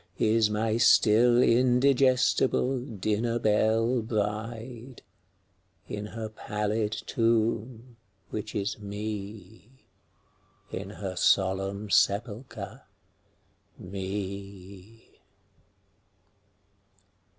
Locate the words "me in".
8.79-10.89